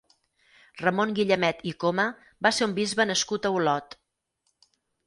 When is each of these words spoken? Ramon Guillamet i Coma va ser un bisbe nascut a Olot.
Ramon 0.79 1.13
Guillamet 1.19 1.61
i 1.73 1.75
Coma 1.85 2.07
va 2.47 2.55
ser 2.61 2.71
un 2.71 2.75
bisbe 2.81 3.09
nascut 3.13 3.47
a 3.53 3.57
Olot. 3.61 3.99